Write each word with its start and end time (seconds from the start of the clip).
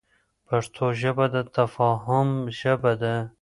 پښتو 0.47 0.85
ژبه 1.01 1.25
د 1.33 1.37
تفاهم 1.55 2.29
ژبه 2.59 2.93
ده. 3.01 3.15